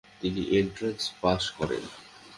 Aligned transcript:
তিনি 0.21 0.41
entrance 0.59 1.01
pass 1.21 1.43
করেন। 1.57 1.83